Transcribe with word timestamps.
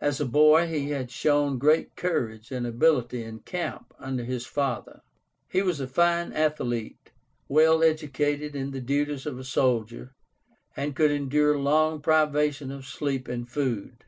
As 0.00 0.22
a 0.22 0.24
boy 0.24 0.66
he 0.68 0.88
had 0.88 1.10
shown 1.10 1.58
great 1.58 1.94
courage 1.94 2.50
and 2.50 2.66
ability 2.66 3.22
in 3.22 3.40
camp 3.40 3.92
under 3.98 4.24
his 4.24 4.46
father. 4.46 5.02
He 5.50 5.60
was 5.60 5.80
a 5.80 5.86
fine 5.86 6.32
athlete, 6.32 7.10
well 7.46 7.82
educated 7.84 8.56
in 8.56 8.70
the 8.70 8.80
duties 8.80 9.26
of 9.26 9.38
a 9.38 9.44
soldier, 9.44 10.14
and 10.78 10.96
could 10.96 11.10
endure 11.10 11.58
long 11.58 12.00
privation 12.00 12.70
of 12.72 12.86
sleep 12.86 13.28
and 13.28 13.46
food. 13.46 14.06